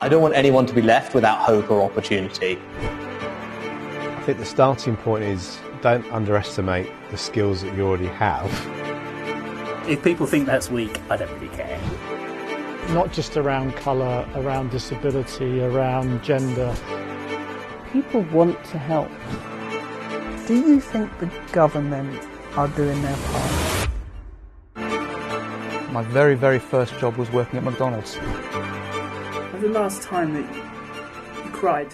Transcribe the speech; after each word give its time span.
I 0.00 0.08
don't 0.08 0.22
want 0.22 0.36
anyone 0.36 0.64
to 0.66 0.74
be 0.74 0.80
left 0.80 1.12
without 1.12 1.40
hope 1.40 1.72
or 1.72 1.82
opportunity. 1.82 2.56
I 2.78 4.22
think 4.24 4.38
the 4.38 4.44
starting 4.44 4.96
point 4.96 5.24
is 5.24 5.58
don't 5.82 6.08
underestimate 6.12 6.88
the 7.10 7.16
skills 7.16 7.62
that 7.62 7.74
you 7.74 7.84
already 7.84 8.06
have. 8.06 8.48
If 9.88 10.04
people 10.04 10.26
think 10.26 10.46
that's 10.46 10.70
weak, 10.70 11.00
I 11.10 11.16
don't 11.16 11.32
really 11.32 11.48
care. 11.48 11.80
Not 12.90 13.12
just 13.12 13.36
around 13.36 13.74
colour, 13.74 14.24
around 14.36 14.70
disability, 14.70 15.62
around 15.62 16.22
gender. 16.22 16.72
People 17.92 18.20
want 18.32 18.62
to 18.66 18.78
help. 18.78 19.10
Do 20.46 20.54
you 20.54 20.78
think 20.78 21.10
the 21.18 21.28
government 21.50 22.22
are 22.54 22.68
doing 22.68 23.02
their 23.02 23.16
part? 23.16 23.90
My 25.90 26.02
very, 26.02 26.36
very 26.36 26.60
first 26.60 26.96
job 27.00 27.16
was 27.16 27.32
working 27.32 27.56
at 27.58 27.64
McDonald's. 27.64 28.16
The 29.60 29.68
last 29.68 30.02
time 30.02 30.34
that 30.34 30.54
you 30.54 31.50
cried 31.50 31.92